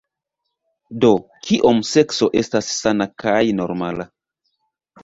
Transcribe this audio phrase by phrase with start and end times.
[1.03, 1.11] "Do,
[1.49, 4.11] Kiom sekso estas sana kaj normala?"